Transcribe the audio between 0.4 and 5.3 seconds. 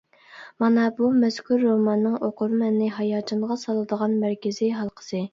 مانا بۇ مەزكۇر روماننىڭ ئوقۇرمەننى ھاياجانغا سالىدىغان مەركىزىي ھالقىسى.